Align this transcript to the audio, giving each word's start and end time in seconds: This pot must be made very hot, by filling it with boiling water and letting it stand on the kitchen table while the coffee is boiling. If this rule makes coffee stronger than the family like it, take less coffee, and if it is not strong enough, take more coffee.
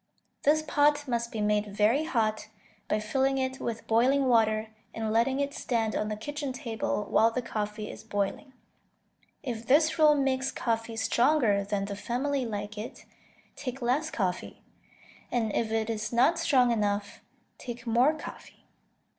This 0.41 0.63
pot 0.63 1.07
must 1.07 1.31
be 1.31 1.41
made 1.41 1.67
very 1.67 2.05
hot, 2.05 2.47
by 2.87 2.99
filling 2.99 3.37
it 3.37 3.59
with 3.59 3.85
boiling 3.85 4.25
water 4.27 4.73
and 4.95 5.13
letting 5.13 5.39
it 5.39 5.53
stand 5.53 5.95
on 5.95 6.07
the 6.07 6.15
kitchen 6.15 6.53
table 6.53 7.05
while 7.07 7.29
the 7.29 7.43
coffee 7.43 7.87
is 7.91 8.03
boiling. 8.03 8.51
If 9.43 9.67
this 9.67 9.99
rule 9.99 10.15
makes 10.15 10.51
coffee 10.51 10.95
stronger 10.95 11.63
than 11.63 11.85
the 11.85 11.95
family 11.95 12.47
like 12.47 12.79
it, 12.79 13.05
take 13.55 13.79
less 13.79 14.09
coffee, 14.09 14.63
and 15.31 15.53
if 15.53 15.69
it 15.71 15.87
is 15.87 16.11
not 16.11 16.39
strong 16.39 16.71
enough, 16.71 17.21
take 17.59 17.85
more 17.85 18.15
coffee. 18.15 18.65